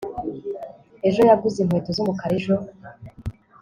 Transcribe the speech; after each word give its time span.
ejo 1.07 1.19
yaguze 1.29 1.57
inkweto 1.61 1.89
z'umukara 1.95 2.33
ejo 2.39 2.55